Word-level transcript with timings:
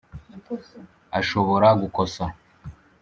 ashobora 1.19 1.67
gukosa 1.81 2.23